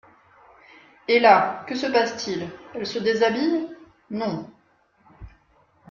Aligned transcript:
Et 1.07 1.19
là, 1.19 1.63
que 1.67 1.75
se 1.75 1.85
passe-t-il? 1.85 2.49
Elle 2.73 2.87
se 2.87 2.97
déshabille? 2.97 3.67
Non. 4.09 4.49